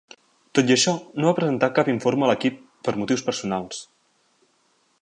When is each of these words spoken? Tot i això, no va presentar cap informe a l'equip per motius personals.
Tot 0.59 0.71
i 0.71 0.73
això, 0.75 0.93
no 1.19 1.27
va 1.29 1.33
presentar 1.39 1.69
cap 1.81 1.91
informe 1.93 2.27
a 2.29 2.33
l'equip 2.33 2.59
per 2.89 2.97
motius 3.03 3.27
personals. 3.31 3.85